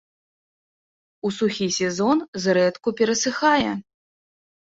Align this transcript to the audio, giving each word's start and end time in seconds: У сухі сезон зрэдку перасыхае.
У 1.27 1.31
сухі 1.39 1.67
сезон 1.77 2.17
зрэдку 2.45 2.89
перасыхае. 3.01 3.69